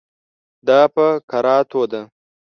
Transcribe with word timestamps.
دا 0.67 0.79
په 0.93 1.05
کراتو 1.31 1.81
ده. 1.91 2.01